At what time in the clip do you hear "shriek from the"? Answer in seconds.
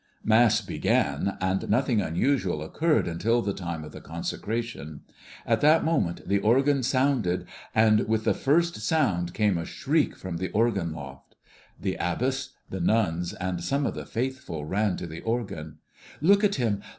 9.65-10.49